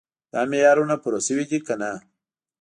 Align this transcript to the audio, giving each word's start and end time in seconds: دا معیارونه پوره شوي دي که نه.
دا 0.31 0.41
معیارونه 0.51 0.95
پوره 1.01 1.19
شوي 1.27 1.45
دي 1.49 1.59
که 1.65 1.73
نه. 1.81 1.91